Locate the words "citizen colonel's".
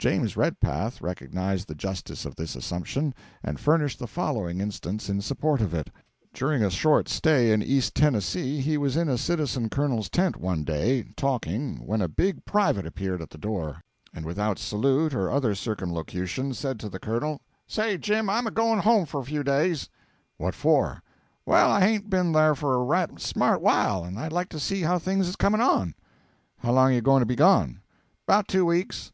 9.16-10.08